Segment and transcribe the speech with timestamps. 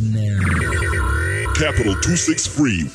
[0.00, 1.52] begins now.
[1.54, 2.90] Capital 263.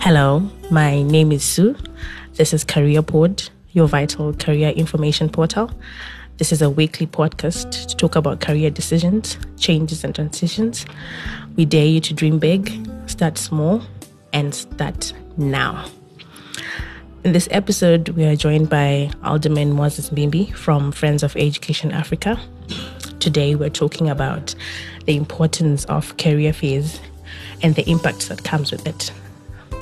[0.00, 1.76] Hello, my name is Sue.
[2.34, 5.70] This is Career Pod, your vital career information portal.
[6.38, 10.86] This is a weekly podcast to talk about career decisions, changes, and transitions.
[11.56, 12.70] We dare you to dream big,
[13.06, 13.82] start small,
[14.32, 15.86] and start now.
[17.24, 22.40] In this episode, we are joined by Alderman Moses Mbimbi from Friends of Education Africa.
[23.20, 24.54] Today, we're talking about
[25.06, 27.00] the importance of career fairs
[27.62, 29.12] and the impact that comes with it.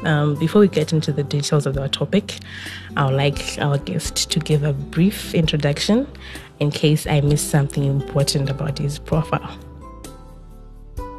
[0.04, 2.38] Um, before we get into the details of our topic,
[2.96, 6.06] I would like our guest to give a brief introduction
[6.60, 9.58] in case I miss something important about his profile.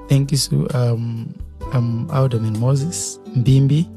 [0.10, 0.68] Thank you, Sue.
[0.74, 1.36] Um,
[1.74, 3.97] I'm Alderman Moses Mbimbi,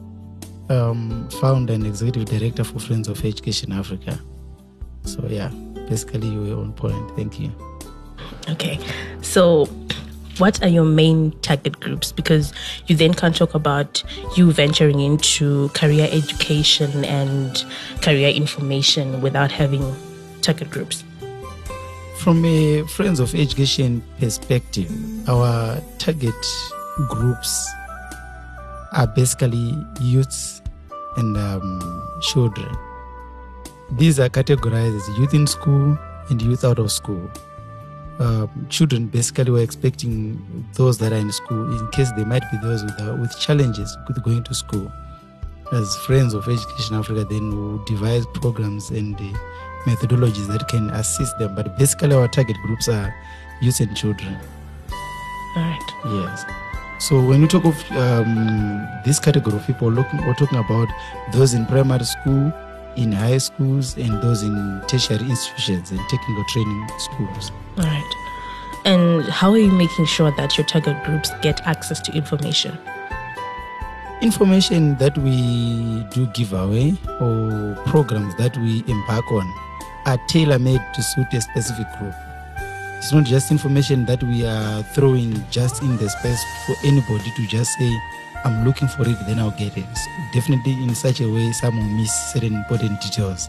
[0.70, 4.18] um, founder and executive director for Friends of Education Africa.
[5.02, 5.48] So, yeah,
[5.88, 7.10] basically, you were on point.
[7.16, 7.52] Thank you.
[8.48, 8.78] Okay,
[9.20, 9.66] so
[10.38, 12.12] what are your main target groups?
[12.12, 12.52] Because
[12.86, 14.02] you then can talk about
[14.36, 17.64] you venturing into career education and
[18.00, 19.94] career information without having
[20.40, 21.04] target groups.
[22.16, 24.90] From a Friends of Education perspective,
[25.28, 26.34] our target
[27.08, 27.68] groups
[28.92, 30.59] are basically youths
[31.20, 32.76] and um, children.
[33.92, 37.30] These are categorized as youth in school and youth out of school.
[38.18, 42.58] Uh, children basically we're expecting those that are in school in case they might be
[42.58, 44.92] those with, uh, with challenges with going to school.
[45.72, 49.38] As Friends of Education Africa, then will devise programs and uh,
[49.86, 51.54] methodologies that can assist them.
[51.54, 53.14] But basically, our target groups are
[53.62, 54.36] youth and children.
[55.56, 55.92] All right.
[56.06, 56.44] Yes.
[57.00, 60.86] So when we talk of um, this category of people, looking, we're talking about
[61.32, 62.52] those in primary school,
[62.94, 67.52] in high schools, and those in tertiary institutions and technical training schools.
[67.78, 68.14] All right.
[68.84, 72.76] And how are you making sure that your target groups get access to information?
[74.20, 79.50] Information that we do give away or programs that we embark on
[80.04, 82.14] are tailor made to suit a specific group.
[83.00, 87.46] It's not just information that we are throwing just in the space for anybody to
[87.46, 87.98] just say,
[88.44, 89.86] I'm looking for it, then I'll get it.
[89.96, 93.48] So definitely, in such a way, some will miss certain important details.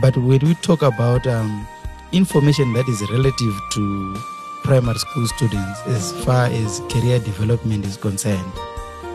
[0.00, 1.68] But when we talk about um,
[2.12, 4.16] information that is relative to
[4.64, 8.52] primary school students as far as career development is concerned,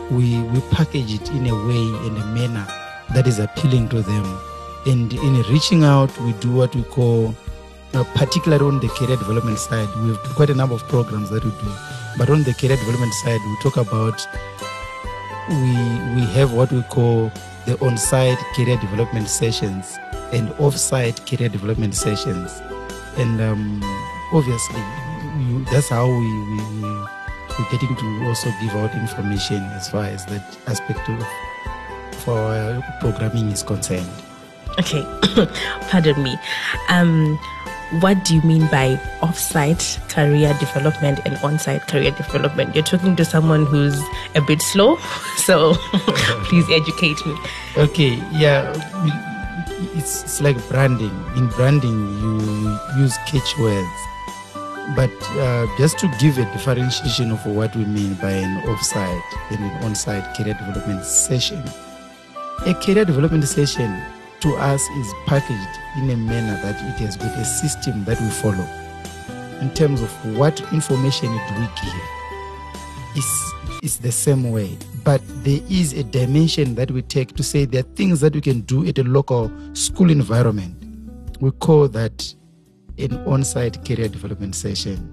[0.08, 2.66] we, we package it in a way and a manner
[3.12, 4.40] that is appealing to them.
[4.86, 7.34] And in reaching out, we do what we call,
[7.94, 11.44] uh, particularly on the career development side, we have quite a number of programs that
[11.44, 11.72] we do.
[12.18, 14.26] But on the career development side, we talk about
[15.48, 15.72] we
[16.16, 17.30] we have what we call
[17.66, 19.98] the on-site career development sessions
[20.32, 22.60] and off-site career development sessions,
[23.16, 23.80] and um,
[24.32, 24.82] obviously
[25.72, 27.04] that's how we, we, we
[27.58, 31.24] we're getting to also give out information as far as that aspect of
[32.24, 34.08] for programming is concerned.
[34.78, 35.04] Okay,
[35.90, 36.36] pardon me.
[36.88, 37.38] Um,
[38.00, 42.74] what do you mean by off-site career development and on-site career development?
[42.74, 43.98] You're talking to someone who's
[44.34, 44.96] a bit slow,
[45.36, 45.74] so
[46.48, 47.36] please educate me.
[47.76, 48.72] Okay, yeah,
[49.94, 51.14] it's, it's like branding.
[51.36, 53.88] In branding, you use catchwords,
[54.96, 59.64] but uh, just to give a differentiation of what we mean by an off-site and
[59.64, 61.62] an on-site career development session.
[62.66, 64.02] A career development session
[64.44, 68.28] to us is packaged in a manner that it has got a system that we
[68.28, 68.68] follow
[69.62, 73.22] in terms of what information do we give.
[73.82, 77.80] It's, the same way, but there is a dimension that we take to say there
[77.80, 80.74] are things that we can do at a local school environment.
[81.40, 82.34] We call that
[82.98, 85.10] an on-site career development session.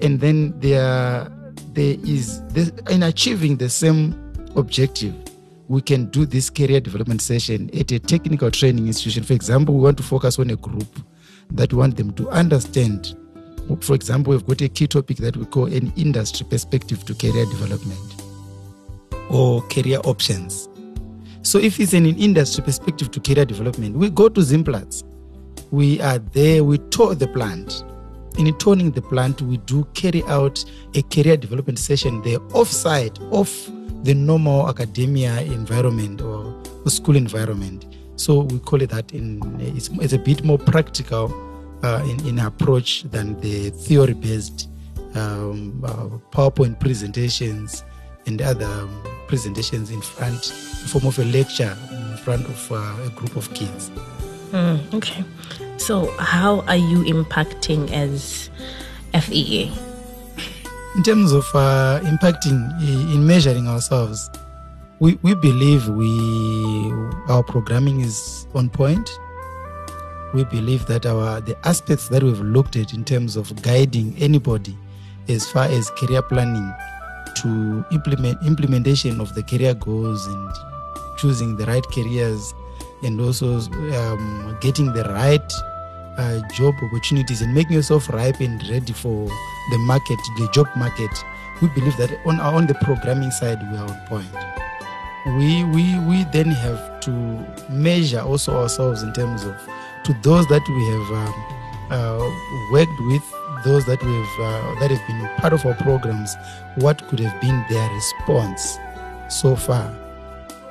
[0.00, 1.30] And then there,
[1.72, 4.14] there is this, in achieving the same
[4.56, 5.14] objective,
[5.68, 9.22] we can do this career development session at a technical training institution.
[9.22, 10.88] For example, we want to focus on a group
[11.50, 13.14] that we want them to understand.
[13.82, 17.44] For example, we've got a key topic that we call an industry perspective to career
[17.44, 18.22] development
[19.30, 20.70] or career options.
[21.42, 25.04] So, if it's an industry perspective to career development, we go to Zimplats.
[25.70, 27.84] We are there, we tour the plant.
[28.38, 30.64] In touring the plant, we do carry out
[30.94, 33.68] a career development session there off site, off
[34.02, 36.54] the normal academia environment or,
[36.86, 37.84] school environment.
[38.16, 39.12] So we call it that.
[39.12, 41.30] In it's, it's a bit more practical
[41.82, 44.70] uh, in, in approach than the theory-based
[45.14, 47.84] um, uh, PowerPoint presentations
[48.26, 53.06] and other um, presentations in front, in form of a lecture in front of uh,
[53.06, 53.90] a group of kids.
[54.50, 55.24] Mm, okay.
[55.76, 58.50] So, how are you impacting as
[59.12, 59.70] FEA?
[60.98, 64.28] In terms of uh, impacting in measuring ourselves,
[64.98, 66.90] we, we believe we
[67.28, 69.08] our programming is on point.
[70.34, 74.76] We believe that our the aspects that we've looked at in terms of guiding anybody
[75.28, 76.68] as far as career planning
[77.42, 80.50] to implement implementation of the career goals and
[81.16, 82.54] choosing the right careers
[83.04, 85.52] and also um, getting the right
[86.18, 89.26] uh, job opportunities and making yourself ripe and ready for
[89.70, 91.10] the market, the job market.
[91.62, 94.28] We believe that on on the programming side we are on point.
[95.38, 97.10] We we we then have to
[97.70, 99.56] measure also ourselves in terms of
[100.04, 101.34] to those that we have um,
[101.90, 102.30] uh,
[102.72, 103.22] worked with,
[103.64, 106.36] those that we have uh, that have been part of our programs.
[106.76, 108.78] What could have been their response
[109.28, 109.92] so far?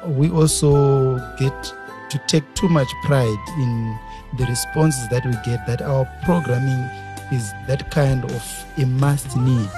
[0.05, 1.73] We also get
[2.09, 3.97] to take too much pride in
[4.37, 6.89] the responses that we get that our programming
[7.31, 9.69] is that kind of a must need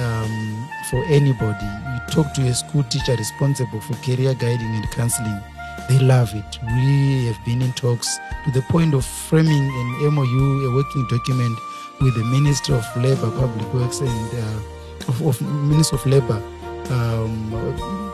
[0.00, 1.66] um, for anybody.
[1.66, 5.40] You talk to a school teacher responsible for career guiding and counseling,
[5.88, 6.58] they love it.
[6.62, 11.58] We have been in talks to the point of framing an MOU, a working document
[12.00, 16.42] with the Minister of Labor, Public Works, and uh, of, of Minister of Labor.
[16.90, 18.13] Um,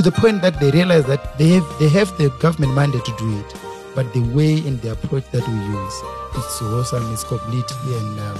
[0.00, 3.14] to the point that they realize that they have they have the government mandate to
[3.18, 3.54] do it,
[3.94, 5.96] but the way and the approach that we use
[6.36, 8.38] it's awesome, it's complete, and um,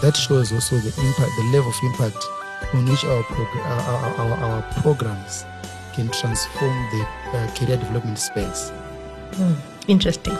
[0.00, 2.24] that shows also the impact, the level of impact
[2.74, 5.44] on which our, our, our, our, programs
[5.94, 8.70] can transform the uh, career development space.
[9.34, 9.54] Hmm,
[9.86, 10.36] interesting.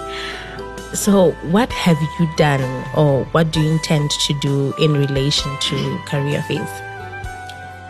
[0.93, 2.63] So, what have you done,
[2.97, 6.92] or what do you intend to do in relation to career fairs?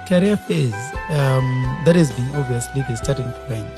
[0.06, 0.74] Career fairs,
[1.10, 3.68] um, that has been obviously the starting point.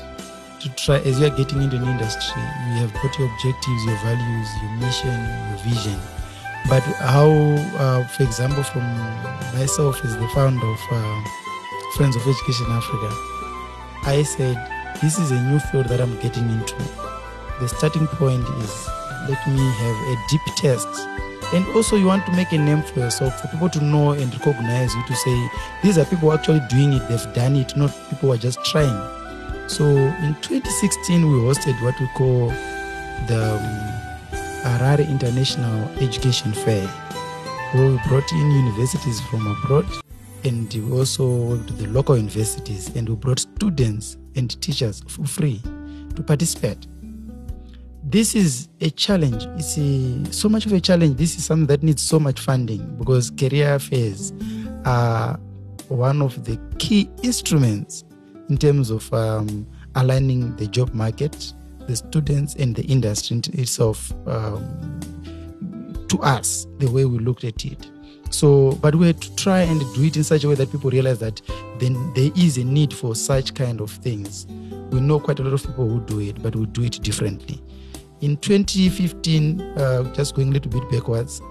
[0.59, 3.97] To try, as you are getting into an industry, you have got your objectives, your
[4.01, 5.13] values, your mission,
[5.49, 5.99] your vision.
[6.67, 7.29] But how,
[7.77, 8.81] uh, for example, from
[9.53, 11.21] myself as the founder of uh,
[11.95, 13.09] Friends of Education Africa,
[14.03, 14.57] I said,
[15.01, 16.75] this is a new field that I'm getting into.
[17.59, 18.87] The starting point is
[19.29, 20.87] let me have a deep test
[21.55, 24.33] and also you want to make a name for yourself for people to know and
[24.33, 25.49] recognize you to say
[25.81, 28.97] these are people actually doing it they've done it not people who are just trying.
[29.69, 32.49] So in 2016 we hosted what we call
[33.29, 33.95] the um,
[34.63, 36.85] harare international education fair
[37.71, 39.85] where we brought in universities from abroad
[40.43, 45.25] and we also worked with the local universities and we brought students and teachers for
[45.25, 45.61] free
[46.15, 46.85] to participate
[48.05, 49.45] this is a challenge.
[49.57, 51.17] It's a, so much of a challenge.
[51.17, 54.31] This is something that needs so much funding because career fairs
[54.85, 55.39] are
[55.87, 58.03] one of the key instruments
[58.49, 59.65] in terms of um,
[59.95, 61.51] aligning the job market,
[61.87, 64.99] the students, and the industry itself um,
[66.07, 67.89] to us, the way we looked at it.
[68.29, 70.91] So, but we had to try and do it in such a way that people
[70.91, 71.41] realize that
[71.79, 74.45] then there is a need for such kind of things.
[74.91, 77.63] We know quite a lot of people who do it, but we do it differently
[78.25, 81.41] in 2015, uh, just going a little bit backwards,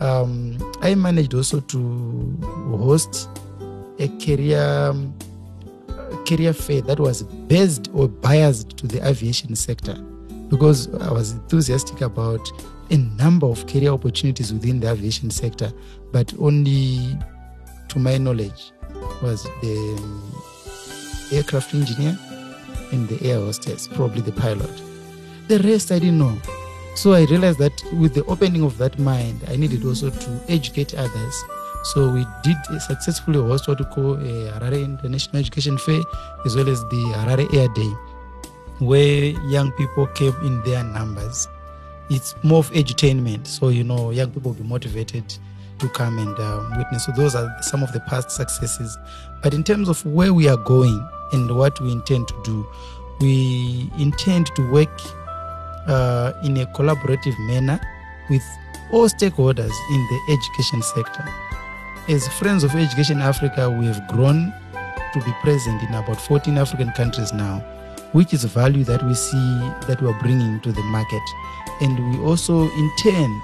[0.00, 2.38] um, I managed also to
[2.78, 3.30] host
[3.98, 4.94] a career
[6.26, 9.94] career fair that was based or biased to the aviation sector
[10.50, 12.46] because I was enthusiastic about
[12.90, 15.72] a number of career opportunities within the aviation sector,
[16.12, 17.16] but only
[17.88, 18.72] to my knowledge
[19.22, 20.42] was the um,
[21.32, 22.18] aircraft engineer
[22.92, 24.70] and the air hostess, probably the pilot.
[25.48, 26.36] The rest I didn't know.
[26.94, 30.94] So I realized that with the opening of that mind, I needed also to educate
[30.94, 31.44] others.
[31.84, 36.02] So we did successfully host what we call a Harare International Education Fair,
[36.44, 37.90] as well as the Harare Air Day,
[38.84, 41.48] where young people came in their numbers.
[42.10, 45.24] It's more of edutainment, so you know, young people will be motivated
[45.78, 47.06] to come and um, witness.
[47.06, 48.98] So those are some of the past successes.
[49.42, 52.66] But in terms of where we are going and what we intend to do,
[53.20, 54.90] we intend to work
[55.88, 57.80] uh, in a collaborative manner
[58.30, 58.44] with
[58.92, 61.24] all stakeholders in the education sector.
[62.08, 64.52] As Friends of Education Africa, we have grown
[65.12, 67.58] to be present in about 14 African countries now,
[68.12, 71.22] which is a value that we see that we are bringing to the market.
[71.80, 73.42] And we also intend,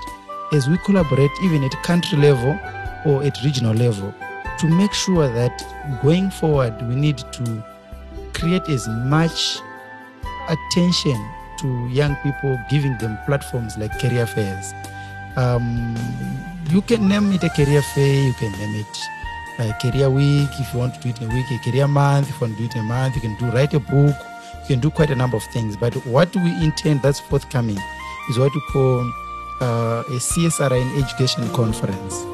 [0.52, 2.58] as we collaborate even at country level
[3.04, 4.14] or at regional level,
[4.58, 7.64] to make sure that going forward we need to
[8.32, 9.58] create as much
[10.48, 11.16] attention
[11.64, 14.74] to young people, giving them platforms like career fairs.
[15.36, 15.96] Um,
[16.70, 18.96] you can name it a career fair, you can name it
[19.58, 22.28] a career week if you want to do it in a week, a career month
[22.28, 23.14] if you want to do it in a month.
[23.14, 24.14] You can do write a book.
[24.62, 25.76] You can do quite a number of things.
[25.76, 27.78] But what we intend that's forthcoming
[28.28, 29.00] is what we call
[29.60, 32.24] uh, a CSR in education conference.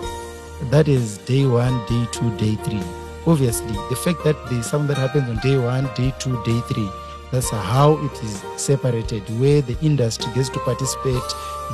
[0.70, 2.82] That is day one, day two, day three.
[3.26, 6.90] Obviously, the fact that there's something that happens on day one, day two, day three,
[7.32, 11.22] that's how it is separated, where the industry gets to participate,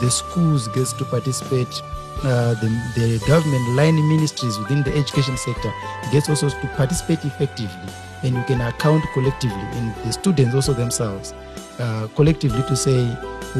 [0.01, 1.83] the schools gets to participate,
[2.25, 5.73] uh, the, the government line ministries within the education sector
[6.11, 11.35] gets also to participate effectively and you can account collectively and the students also themselves
[11.79, 13.07] uh, collectively to say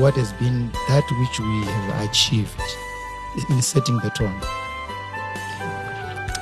[0.01, 2.61] what has been that which we have achieved
[3.51, 4.41] in setting the tone.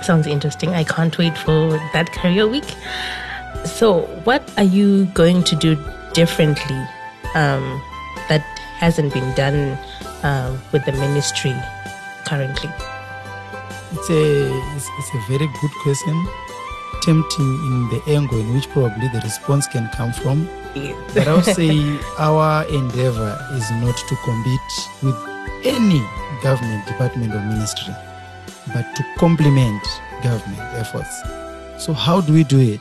[0.03, 0.71] Sounds interesting.
[0.71, 2.77] I can't wait for that career week.
[3.65, 5.77] So, what are you going to do
[6.13, 6.77] differently
[7.35, 7.65] um,
[8.29, 8.45] that
[8.79, 9.79] hasn't been done
[10.23, 11.55] uh, with the ministry
[12.27, 12.71] currently?
[13.93, 16.29] It's a it's, it's a very good question,
[17.03, 20.47] tempting in the angle in which probably the response can come from.
[21.15, 25.17] But I would say our endeavor is not to compete with
[25.65, 26.03] any
[26.43, 27.95] government department or ministry,
[28.75, 29.83] but to complement
[30.23, 31.23] government efforts.
[31.83, 32.81] So, how do we do it?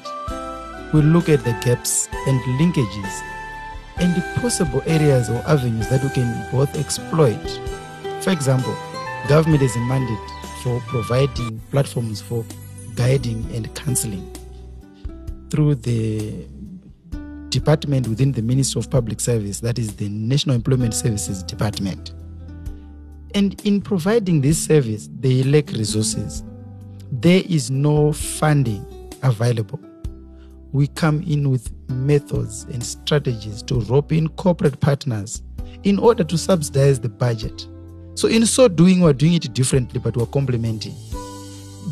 [0.93, 3.21] We look at the gaps and linkages
[3.97, 7.41] and the possible areas or avenues that we can both exploit.
[8.21, 8.75] For example,
[9.27, 10.29] government is a mandate
[10.61, 12.45] for providing platforms for
[12.95, 14.31] guiding and counseling
[15.49, 16.47] through the
[17.49, 22.13] department within the Ministry of Public Service, that is the National Employment Services Department.
[23.35, 26.43] And in providing this service, they lack resources.
[27.11, 28.85] There is no funding
[29.21, 29.79] available.
[30.73, 35.43] We come in with methods and strategies to rope in corporate partners
[35.83, 37.67] in order to subsidize the budget.
[38.15, 40.95] So, in so doing, we're doing it differently, but we're complementing.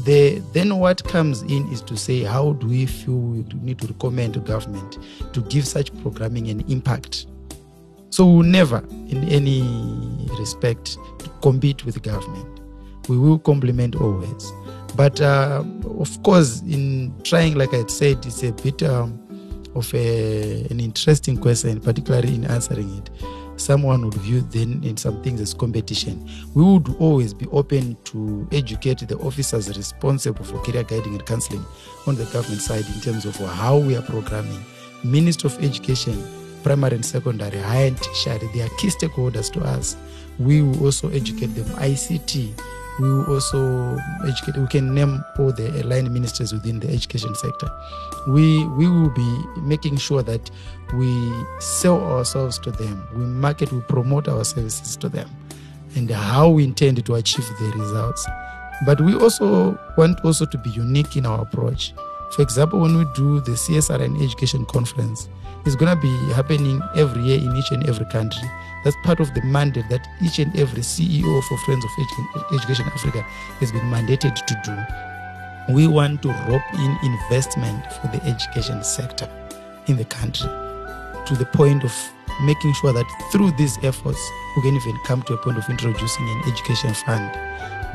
[0.03, 3.88] The, then, what comes in is to say, how do we feel we need to
[3.88, 4.97] recommend to government
[5.33, 7.27] to give such programming an impact?
[8.09, 9.61] So, we'll never, in any
[10.39, 10.97] respect,
[11.41, 12.61] compete with government.
[13.07, 14.51] We will complement always.
[14.95, 15.63] But uh,
[16.00, 19.19] of course, in trying, like I said, it's a bit um,
[19.75, 23.10] of a, an interesting question, particularly in answering it
[23.62, 26.27] someone would view then in some things as competition.
[26.53, 31.63] We would always be open to educate the officers responsible for career guiding and counseling
[32.07, 34.63] on the government side in terms of how we are programming.
[35.03, 36.21] Minister of Education,
[36.63, 39.95] primary and secondary, higher and tertiary, they are key stakeholders to us.
[40.39, 41.65] We will also educate them.
[41.77, 42.60] ICT,
[43.01, 47.67] we also educate we can name all the aligned ministers within the education sector.
[48.27, 50.51] We we will be making sure that
[50.93, 51.10] we
[51.60, 53.08] sell ourselves to them.
[53.15, 55.27] We market we promote our services to them
[55.96, 58.27] and how we intend to achieve the results.
[58.86, 61.93] But we also want also to be unique in our approach.
[62.36, 65.27] For example when we do the csr and education conference
[65.65, 68.48] it's going to be happening every year in each and every country
[68.84, 71.91] that's part of the mandate that each and every CEO for Friends of
[72.53, 73.22] Education Africa
[73.60, 75.74] has been mandated to do.
[75.74, 79.30] We want to rope in investment for the education sector
[79.88, 80.50] in the country
[81.27, 81.94] to the point of
[82.44, 84.20] making sure that through these efforts,
[84.56, 87.32] we can even come to a point of introducing an education fund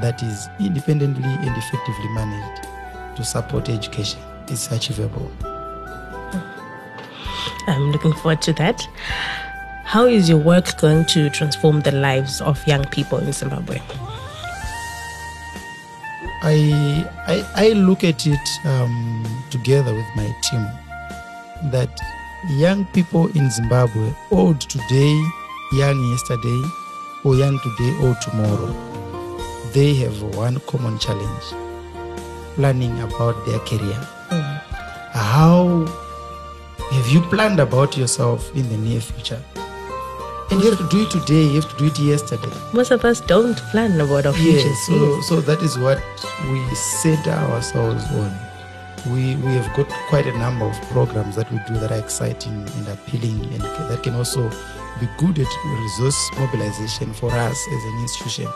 [0.00, 2.68] that is independently and effectively managed
[3.16, 4.20] to support education.
[4.48, 5.55] It's achievable.
[7.66, 8.88] I'm looking forward to that.
[9.84, 13.80] How is your work going to transform the lives of young people in Zimbabwe?
[16.42, 20.66] I, I, I look at it um, together with my team
[21.70, 22.00] that
[22.50, 25.22] young people in Zimbabwe, old today,
[25.72, 26.62] young yesterday,
[27.24, 28.72] or young today or tomorrow,
[29.72, 31.44] they have one common challenge
[32.54, 34.00] planning about their career.
[34.30, 34.62] Mm.
[35.12, 35.84] How
[37.06, 39.40] have you planned about yourself in the near future?
[40.50, 42.50] And you have to do it today, you have to do it yesterday.
[42.72, 44.64] Most of us don't plan about our futures.
[44.64, 46.02] Yes, so, so that is what
[46.50, 48.34] we center ourselves on.
[49.14, 52.66] We, we have got quite a number of programs that we do that are exciting
[52.76, 54.50] and appealing and that can also
[54.98, 58.48] be good at resource mobilization for us as an institution.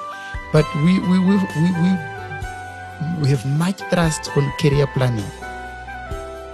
[0.52, 5.30] But we, we, we, we, we, we have much trust on career planning.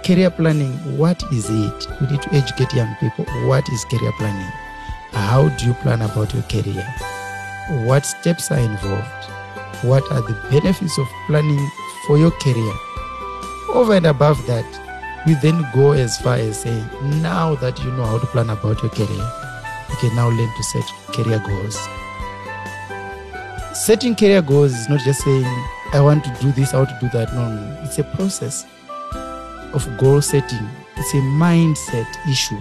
[0.07, 1.87] Career planning, what is it?
[1.99, 3.25] We need to educate young people.
[3.45, 4.49] What is career planning?
[5.11, 6.87] How do you plan about your career?
[7.85, 9.25] What steps are involved?
[9.81, 11.59] What are the benefits of planning
[12.07, 12.73] for your career?
[13.73, 14.63] Over and above that,
[15.27, 16.87] we then go as far as saying,
[17.21, 19.31] now that you know how to plan about your career,
[19.89, 21.77] you can now learn to set career goals.
[23.73, 25.43] Setting career goals is not just saying,
[25.91, 27.33] I want to do this, I want to do that.
[27.33, 27.81] No.
[27.83, 28.65] It's a process
[29.73, 30.67] of goal setting.
[30.95, 32.59] It's a mindset issue.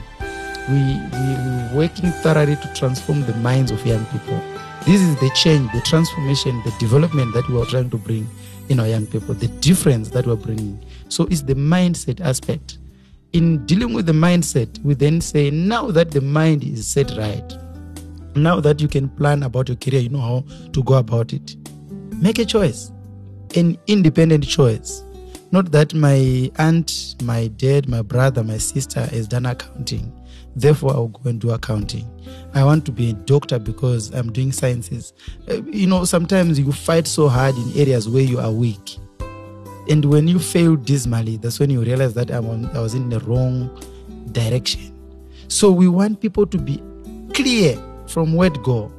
[0.68, 4.40] We, we, we're working thoroughly to transform the minds of young people.
[4.84, 8.28] This is the change, the transformation, the development that we are trying to bring
[8.68, 10.84] in our young people, the difference that we're bringing.
[11.08, 12.78] So it's the mindset aspect.
[13.32, 17.52] In dealing with the mindset, we then say, now that the mind is set right,
[18.34, 21.56] now that you can plan about your career, you know how to go about it,
[22.20, 22.92] make a choice,
[23.54, 25.02] an independent choice.
[25.56, 30.12] Not that my aunt, my dad, my brother, my sister has done accounting,
[30.54, 32.06] therefore I'll go and do accounting.
[32.52, 35.14] I want to be a doctor because I'm doing sciences.
[35.48, 38.98] Uh, you know, sometimes you fight so hard in areas where you are weak.
[39.88, 43.70] And when you fail dismally, that's when you realize that I was in the wrong
[44.32, 44.94] direction.
[45.48, 46.82] So we want people to be
[47.32, 48.92] clear from where to go.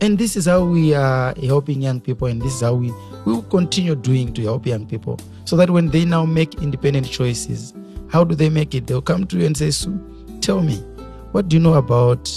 [0.00, 2.92] And this is how we are helping young people, and this is how we,
[3.26, 5.18] we will continue doing to help young people.
[5.44, 7.74] So that when they now make independent choices,
[8.08, 8.86] how do they make it?
[8.86, 10.00] They'll come to you and say, Sue,
[10.40, 10.76] tell me,
[11.32, 12.32] what do you know about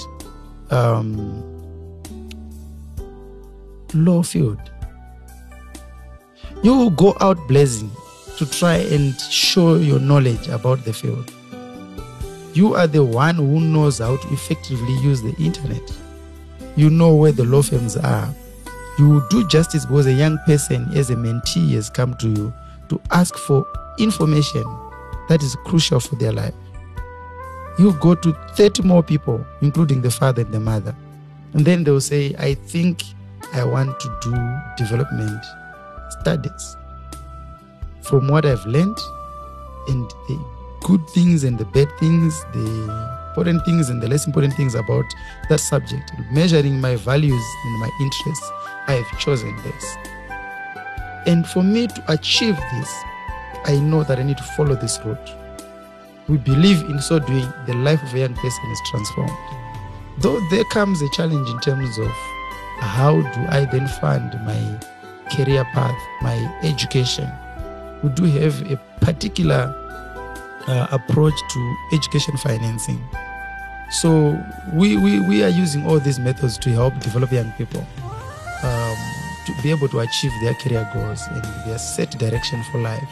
[0.72, 1.44] um,
[3.94, 4.60] law field?
[6.64, 7.92] You will go out blazing
[8.38, 11.32] to try and show your knowledge about the field.
[12.54, 15.84] You are the one who knows how to effectively use the internet.
[16.76, 18.34] You know where the law firms are.
[19.00, 22.54] You will do justice because a young person, as a mentee, has come to you
[22.90, 23.66] to ask for
[23.98, 24.66] information
[25.30, 26.54] that is crucial for their life.
[27.78, 30.94] You go to 30 more people, including the father and the mother,
[31.54, 33.04] and then they'll say, I think
[33.54, 34.32] I want to do
[34.78, 35.46] development
[36.20, 36.76] studies.
[38.02, 38.98] From what I've learned
[39.88, 40.46] and the
[40.82, 45.06] good things and the bad things, the important things and the less important things about
[45.48, 48.52] that subject, measuring my values and my interests,
[48.88, 49.98] I have chosen this.
[51.26, 52.94] And for me to achieve this,
[53.64, 55.32] I know that I need to follow this route.
[56.28, 59.32] We believe in so doing, the life of a young person is transformed.
[60.18, 62.12] Though there comes a challenge in terms of
[62.80, 64.80] how do I then fund my
[65.34, 67.30] career path, my education.
[68.04, 69.74] We do have a particular
[70.68, 73.02] uh, approach to education financing.
[73.92, 74.40] So
[74.74, 77.86] we, we, we are using all these methods to help develop young people
[78.64, 78.96] um,
[79.46, 83.10] to be able to achieve their career goals and their set direction for life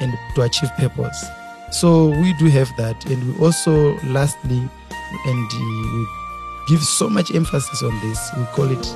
[0.00, 1.26] and to achieve purpose.
[1.70, 3.04] So we do have that.
[3.06, 4.68] And we also, lastly,
[5.26, 6.06] and we
[6.68, 8.86] give so much emphasis on this, we call it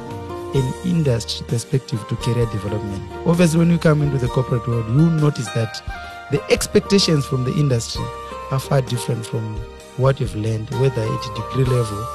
[0.55, 3.03] an industry perspective to career development.
[3.27, 5.83] Obviously, when you come into the corporate world, you notice that
[6.31, 8.05] the expectations from the industry
[8.51, 9.59] are far different from
[9.97, 12.07] what you've learned, whether at degree level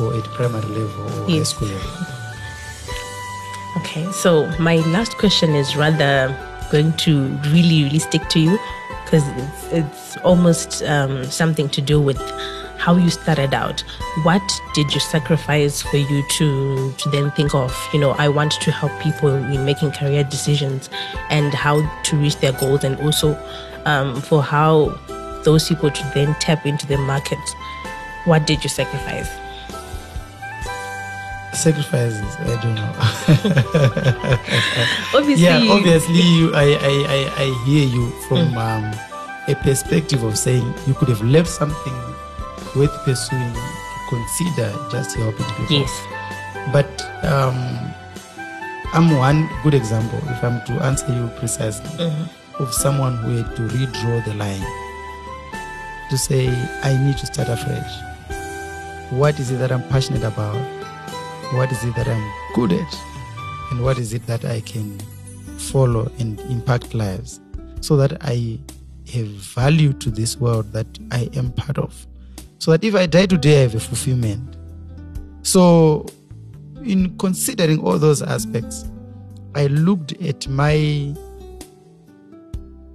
[0.00, 1.52] or at primary level or Yes.
[1.52, 1.90] high school level.
[3.78, 6.34] Okay, so my last question is rather
[6.70, 8.58] going to really, really stick to you
[9.04, 12.18] because it's, it's almost um, something to do with
[12.78, 13.80] how you started out.
[14.24, 14.42] What
[14.74, 17.72] did you sacrifice for you to to then think of?
[17.94, 20.90] You know, I want to help people in making career decisions
[21.30, 23.38] and how to reach their goals, and also
[23.86, 24.98] um, for how
[25.44, 27.38] those people to then tap into the market.
[28.24, 29.28] What did you sacrifice?
[31.52, 32.92] Sacrifices, I don't know.
[35.18, 38.90] Obviously, yeah, obviously, you, I, I, I, I hear you from um,
[39.48, 41.92] a perspective of saying you could have left something
[42.74, 43.60] worth pursuing to
[44.08, 45.66] consider just helping people.
[45.68, 46.06] Yes.
[46.72, 47.92] But um,
[48.94, 52.12] I'm one good example, if I'm to answer you precisely,
[52.58, 54.64] of someone who had to redraw the line
[56.12, 56.48] to say,
[56.82, 59.10] I need to start afresh.
[59.12, 60.60] What is it that I'm passionate about?
[61.54, 62.98] What is it that I'm good at?
[63.70, 64.98] And what is it that I can
[65.56, 67.40] follow and impact lives
[67.80, 68.60] so that I
[69.10, 72.06] have value to this world that I am part of?
[72.58, 74.58] So that if I die today, I have a fulfillment.
[75.44, 76.04] So,
[76.84, 78.84] in considering all those aspects,
[79.54, 81.16] I looked at my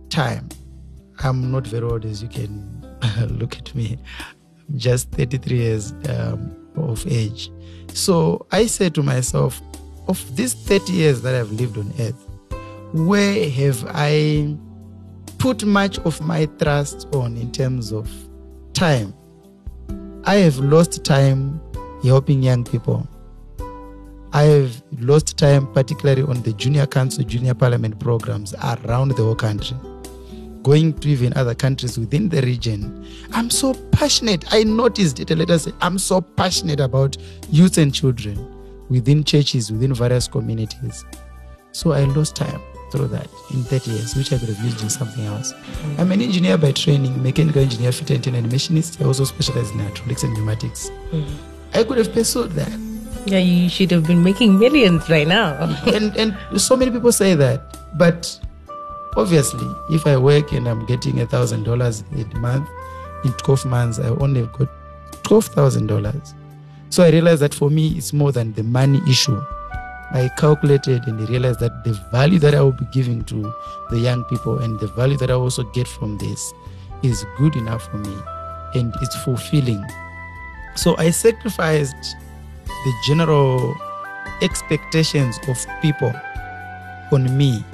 [0.10, 0.50] time.
[1.24, 2.77] I'm not very old, as you can
[3.30, 3.98] look at me.
[4.70, 7.50] I'm just 33 years um, of age.
[7.94, 9.62] So I said to myself,
[10.08, 12.28] of these 30 years that I've lived on earth,
[12.94, 14.56] where have I
[15.38, 18.10] put much of my trust on in terms of
[18.74, 19.14] time?
[20.24, 21.62] I have lost time
[22.04, 23.08] helping young people.
[24.34, 29.36] I have lost time, particularly on the junior council, junior parliament programs around the whole
[29.36, 29.78] country,
[30.68, 33.08] going to even other countries within the region.
[33.32, 34.44] I'm so passionate.
[34.54, 35.30] I noticed it.
[35.30, 37.16] Let us say, I'm so passionate about
[37.50, 38.36] youth and children
[38.90, 41.06] within churches, within various communities.
[41.72, 42.60] So I lost time
[42.92, 45.54] through that in 30 years, which I could have used in something else.
[45.98, 49.02] I'm an engineer by training, mechanical engineer, fitter and machinist.
[49.02, 50.90] I also specialize in hydraulics and pneumatics.
[51.12, 51.78] Mm-hmm.
[51.78, 52.78] I could have pursued that.
[53.26, 55.54] Yeah, you should have been making millions right now.
[55.88, 58.38] and and so many people say that, but
[59.16, 62.70] obviously, if I work and I'm getting a thousand dollars a month
[63.24, 64.70] in 12 months, I only got
[65.24, 66.34] twelve thousand dollars.
[66.90, 69.40] So I realized that for me, it's more than the money issue.
[70.12, 73.54] I calculated and I realized that the value that I will be giving to
[73.90, 76.54] the young people and the value that I also get from this
[77.04, 78.16] is good enough for me
[78.74, 79.84] and it's fulfilling.
[80.76, 82.16] So I sacrificed
[82.66, 83.76] the general
[84.42, 86.14] expectations of people
[87.12, 87.66] on me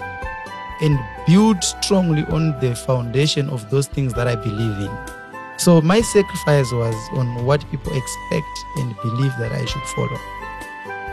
[0.83, 4.97] and build strongly on the foundation of those things that I believe in.
[5.57, 10.19] So my sacrifice was on what people expect and believe that I should follow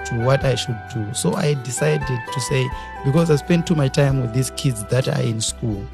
[0.06, 1.14] to what I should do.
[1.14, 2.68] So I decided to say,
[3.04, 5.86] because I spend too much time with these kids that are in school,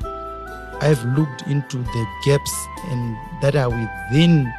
[0.80, 4.52] I've looked into the gaps and that are within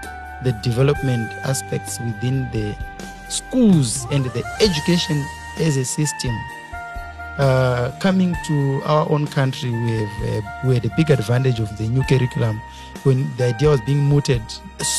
[0.43, 2.75] the development aspects within the
[3.30, 5.25] schools and the education
[5.60, 6.38] as a system.
[7.38, 11.69] Uh, coming to our own country, we, have, uh, we had a big advantage of
[11.78, 12.60] the new curriculum
[13.04, 14.41] when the idea was being mooted.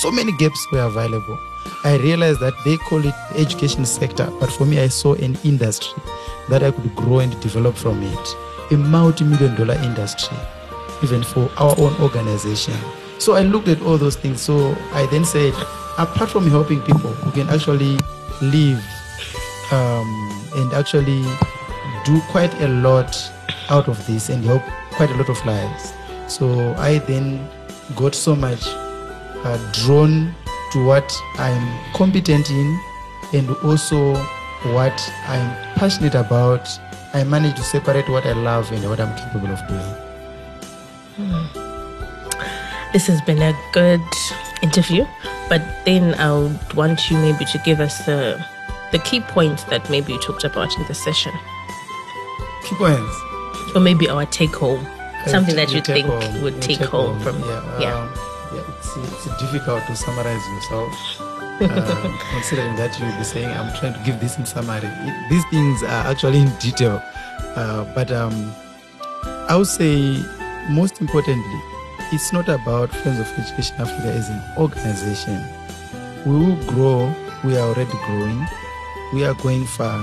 [0.01, 1.38] So many gaps were available.
[1.85, 5.37] I realized that they call it the education sector, but for me, I saw an
[5.44, 6.01] industry
[6.48, 8.29] that I could grow and develop from it.
[8.70, 10.37] A multi million dollar industry,
[11.03, 12.74] even for our own organization.
[13.18, 14.40] So I looked at all those things.
[14.40, 15.55] So I then said,
[15.98, 17.98] apart from helping people who can actually
[18.40, 18.83] live
[19.72, 21.24] um, and actually
[22.04, 23.16] do quite a lot
[23.68, 25.92] out of this and help quite a lot of lives.
[26.26, 27.48] So I then
[27.96, 30.34] got so much uh, drawn
[30.72, 32.80] to what I'm competent in
[33.32, 34.14] and also
[34.74, 36.68] what I'm passionate about.
[37.14, 40.08] I managed to separate what I love and what I'm capable of doing.
[42.92, 44.00] This has been a good
[44.62, 45.06] interview,
[45.48, 48.44] but then I would want you maybe to give us the
[48.92, 51.32] the key points that maybe you talked about in the session,
[52.77, 53.16] Points.
[53.75, 54.87] or maybe our take home,
[55.27, 57.94] something that you think home, would take take home from yeah, yeah.
[57.94, 58.12] um,
[58.55, 61.21] yeah it's, it's difficult to summarize yourself
[61.61, 65.44] um, considering that you'll be saying i'm trying to give this in summary It- these
[65.51, 67.03] things are actually in detail
[67.57, 68.53] uh, but um,
[69.49, 70.23] i would say
[70.71, 71.61] most importantly
[72.12, 75.42] it's not about friends of education africa as an organization
[76.27, 77.12] we will grow
[77.44, 78.47] we are already growing
[79.12, 79.99] we are going far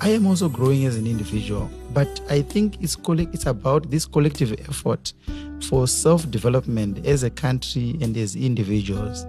[0.00, 4.52] I am also growing as an individual, but I think it's it's about this collective
[4.68, 5.12] effort
[5.62, 9.26] for self-development as a country and as individuals.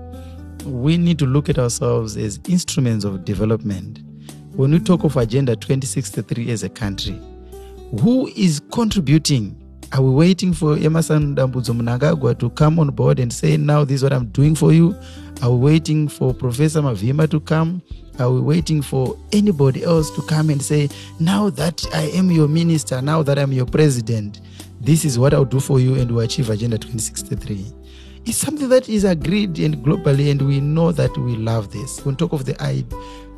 [0.66, 4.02] We need to look at ourselves as instruments of development.
[4.54, 7.20] When we talk of Agenda 2063 as a country,
[8.02, 9.56] who is contributing?
[9.92, 13.96] Are we waiting for Emmerson Dambudzo Mnangagwa to come on board and say, now this
[13.96, 14.96] is what I'm doing for you?
[15.42, 17.82] Are we waiting for Professor Mavima to come?
[18.20, 22.48] Are we waiting for anybody else to come and say, now that I am your
[22.48, 24.42] minister, now that I'm your president,
[24.80, 27.66] this is what I'll do for you and we'll achieve Agenda 2063?
[28.26, 32.06] It's something that is agreed and globally, and we know that we love this.
[32.06, 32.54] When talk of the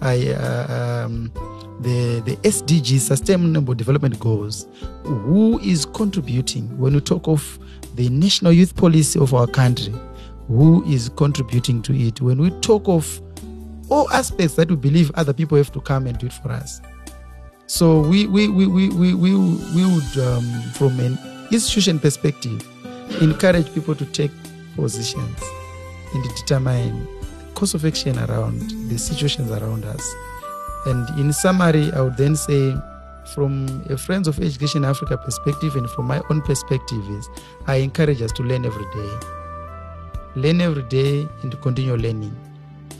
[0.01, 1.31] I, uh, um,
[1.81, 4.67] the the SDG Sustainable Development Goals,
[5.03, 6.77] who is contributing?
[6.79, 7.59] When we talk of
[7.95, 9.93] the national youth policy of our country,
[10.47, 12.21] who is contributing to it?
[12.21, 13.21] When we talk of
[13.89, 16.81] all aspects that we believe other people have to come and do it for us.
[17.67, 21.17] So we we we we we we, we would um, from an
[21.51, 22.67] institution perspective
[23.21, 24.31] encourage people to take
[24.75, 25.39] positions
[26.13, 27.07] and determine
[27.61, 30.15] course of action around the situations around us.
[30.87, 32.75] And in summary, I would then say
[33.35, 37.29] from a Friends of Education Africa perspective and from my own perspective is
[37.67, 39.11] I encourage us to learn every day.
[40.33, 42.35] Learn every day and to continue learning.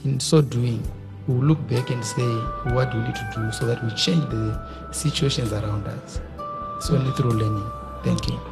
[0.04, 0.80] In so doing,
[1.26, 2.30] we will look back and say
[2.72, 6.20] what do we need to do so that we change the situations around us.
[6.78, 7.68] So only through learning.
[8.04, 8.51] Thank you.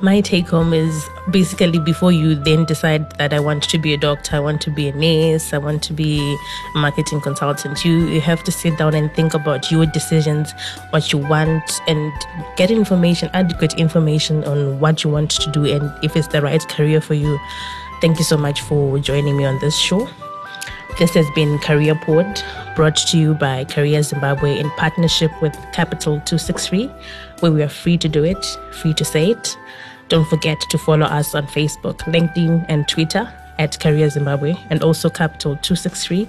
[0.00, 3.96] My take home is basically before you then decide that I want to be a
[3.96, 6.36] doctor, I want to be a nurse, I want to be
[6.74, 10.52] a marketing consultant, you, you have to sit down and think about your decisions,
[10.90, 12.12] what you want, and
[12.56, 16.66] get information, adequate information on what you want to do and if it's the right
[16.68, 17.38] career for you.
[18.00, 20.08] Thank you so much for joining me on this show.
[20.98, 22.42] This has been Career Pod,
[22.74, 26.90] brought to you by Career Zimbabwe in partnership with Capital 263,
[27.40, 29.56] where we are free to do it, free to say it.
[30.08, 35.08] Don't forget to follow us on Facebook, LinkedIn, and Twitter at Career Zimbabwe, and also
[35.08, 36.28] Capital 263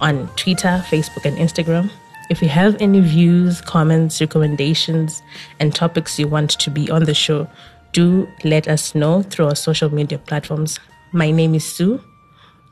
[0.00, 1.90] on Twitter, Facebook, and Instagram.
[2.28, 5.22] If you have any views, comments, recommendations,
[5.60, 7.48] and topics you want to be on the show,
[7.92, 10.78] do let us know through our social media platforms.
[11.12, 12.00] My name is Sue.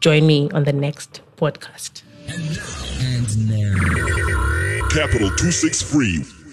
[0.01, 2.03] Join me on the next podcast.
[4.91, 6.44] Capital 263